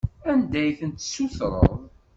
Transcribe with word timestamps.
Anda 0.31 0.57
ay 0.61 0.73
ten-tessutreḍ? 0.79 1.67